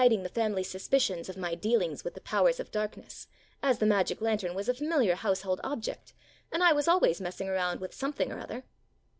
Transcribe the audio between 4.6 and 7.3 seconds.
a familiar household object, and I was always